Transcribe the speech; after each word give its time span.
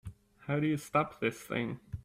How 0.47 0.59
do 0.59 0.65
you 0.65 0.77
stop 0.77 1.19
this 1.19 1.39
thing? 1.43 1.79